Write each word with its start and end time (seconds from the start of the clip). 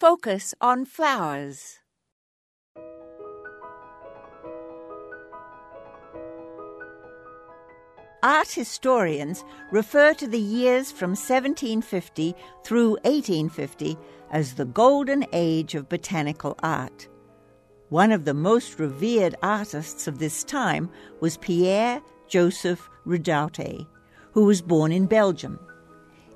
Focus 0.00 0.54
on 0.60 0.84
flowers. 0.84 1.80
Art 8.22 8.48
historians 8.52 9.44
refer 9.72 10.14
to 10.14 10.28
the 10.28 10.38
years 10.38 10.92
from 10.92 11.10
1750 11.10 12.32
through 12.64 12.90
1850 13.02 13.98
as 14.30 14.54
the 14.54 14.66
golden 14.66 15.26
age 15.32 15.74
of 15.74 15.88
botanical 15.88 16.54
art. 16.62 17.08
One 17.88 18.12
of 18.12 18.24
the 18.24 18.34
most 18.34 18.78
revered 18.78 19.34
artists 19.42 20.06
of 20.06 20.20
this 20.20 20.44
time 20.44 20.90
was 21.20 21.38
Pierre 21.38 22.00
Joseph 22.28 22.88
Redoute, 23.04 23.84
who 24.30 24.44
was 24.44 24.62
born 24.62 24.92
in 24.92 25.06
Belgium. 25.06 25.58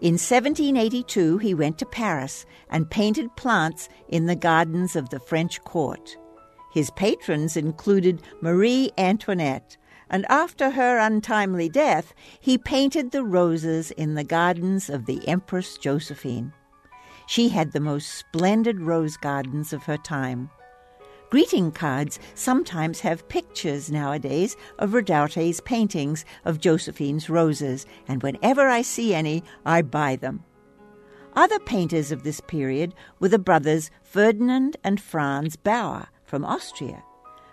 In 0.02 0.14
1782, 0.14 1.38
he 1.38 1.54
went 1.54 1.78
to 1.78 1.86
Paris 1.86 2.44
and 2.68 2.90
painted 2.90 3.36
plants 3.36 3.88
in 4.08 4.26
the 4.26 4.34
gardens 4.34 4.96
of 4.96 5.10
the 5.10 5.20
French 5.20 5.62
court. 5.62 6.16
His 6.74 6.90
patrons 6.90 7.56
included 7.56 8.20
Marie 8.40 8.90
Antoinette, 8.98 9.76
and 10.10 10.26
after 10.28 10.70
her 10.70 10.98
untimely 10.98 11.68
death, 11.68 12.14
he 12.40 12.58
painted 12.58 13.12
the 13.12 13.22
roses 13.22 13.92
in 13.92 14.16
the 14.16 14.24
gardens 14.24 14.90
of 14.90 15.06
the 15.06 15.24
Empress 15.28 15.78
Josephine. 15.78 16.52
She 17.28 17.50
had 17.50 17.70
the 17.70 17.78
most 17.78 18.08
splendid 18.08 18.80
rose 18.80 19.16
gardens 19.16 19.72
of 19.72 19.84
her 19.84 19.98
time. 19.98 20.50
Greeting 21.32 21.72
cards 21.72 22.18
sometimes 22.34 23.00
have 23.00 23.26
pictures 23.30 23.90
nowadays 23.90 24.54
of 24.78 24.92
Redoute's 24.92 25.62
paintings 25.62 26.26
of 26.44 26.60
Josephine's 26.60 27.30
roses, 27.30 27.86
and 28.06 28.22
whenever 28.22 28.68
I 28.68 28.82
see 28.82 29.14
any, 29.14 29.42
I 29.64 29.80
buy 29.80 30.16
them. 30.16 30.44
Other 31.32 31.58
painters 31.58 32.12
of 32.12 32.22
this 32.22 32.40
period 32.40 32.92
were 33.18 33.30
the 33.30 33.38
brothers 33.38 33.90
Ferdinand 34.02 34.76
and 34.84 35.00
Franz 35.00 35.56
Bauer 35.56 36.08
from 36.22 36.44
Austria. 36.44 37.02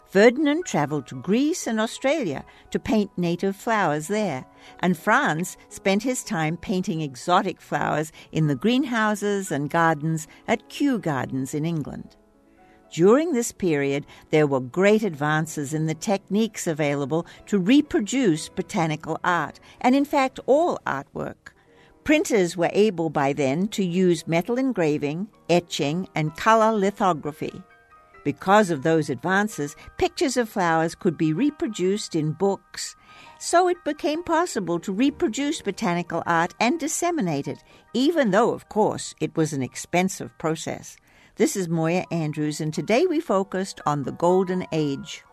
Ferdinand 0.05 0.65
travelled 0.65 1.07
to 1.07 1.21
Greece 1.21 1.65
and 1.65 1.79
Australia 1.79 2.43
to 2.71 2.79
paint 2.79 3.17
native 3.17 3.55
flowers 3.55 4.09
there, 4.09 4.43
and 4.81 4.97
Franz 4.97 5.55
spent 5.69 6.03
his 6.03 6.21
time 6.25 6.57
painting 6.57 6.99
exotic 6.99 7.61
flowers 7.61 8.11
in 8.33 8.47
the 8.47 8.55
greenhouses 8.55 9.53
and 9.53 9.69
gardens 9.69 10.27
at 10.49 10.67
Kew 10.67 10.99
Gardens 10.99 11.53
in 11.53 11.63
England. 11.63 12.17
During 12.91 13.33
this 13.33 13.51
period, 13.51 14.05
there 14.31 14.47
were 14.47 14.59
great 14.59 15.03
advances 15.03 15.73
in 15.73 15.85
the 15.85 15.93
techniques 15.93 16.65
available 16.65 17.25
to 17.47 17.59
reproduce 17.59 18.49
botanical 18.49 19.19
art, 19.23 19.59
and 19.81 19.95
in 19.95 20.05
fact, 20.05 20.39
all 20.47 20.79
artwork. 20.87 21.53
Printers 22.03 22.57
were 22.57 22.71
able 22.73 23.11
by 23.11 23.33
then 23.33 23.67
to 23.67 23.85
use 23.85 24.27
metal 24.27 24.57
engraving, 24.57 25.27
etching, 25.49 26.07
and 26.15 26.35
color 26.35 26.75
lithography. 26.75 27.61
Because 28.23 28.71
of 28.71 28.83
those 28.83 29.09
advances, 29.09 29.75
pictures 29.97 30.35
of 30.35 30.49
flowers 30.49 30.95
could 30.95 31.17
be 31.17 31.33
reproduced 31.33 32.15
in 32.15 32.33
books. 32.33 32.95
So 33.39 33.67
it 33.67 33.77
became 33.85 34.23
possible 34.23 34.79
to 34.79 34.91
reproduce 34.91 35.61
botanical 35.61 36.23
art 36.25 36.53
and 36.59 36.79
disseminate 36.79 37.47
it, 37.47 37.63
even 37.93 38.31
though, 38.31 38.51
of 38.51 38.67
course, 38.67 39.13
it 39.21 39.37
was 39.37 39.53
an 39.53 39.61
expensive 39.61 40.35
process. 40.37 40.97
This 41.39 41.55
is 41.55 41.69
Moya 41.69 42.03
Andrews, 42.11 42.59
and 42.59 42.73
today 42.73 43.05
we 43.05 43.21
focused 43.21 43.79
on 43.85 44.03
the 44.03 44.11
Golden 44.11 44.65
Age. 44.73 45.23